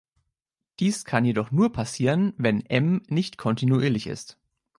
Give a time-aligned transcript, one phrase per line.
[0.79, 4.35] Dies kann jedoch nur passieren, wenn „M“ nicht kontinuierlich ist.